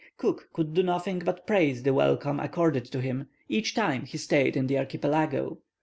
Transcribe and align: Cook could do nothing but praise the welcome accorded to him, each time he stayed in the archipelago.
Cook 0.17 0.49
could 0.51 0.73
do 0.73 0.81
nothing 0.81 1.19
but 1.19 1.45
praise 1.45 1.83
the 1.83 1.93
welcome 1.93 2.39
accorded 2.39 2.85
to 2.85 3.01
him, 3.01 3.27
each 3.47 3.75
time 3.75 4.05
he 4.07 4.17
stayed 4.17 4.57
in 4.57 4.65
the 4.65 4.79
archipelago. 4.79 5.59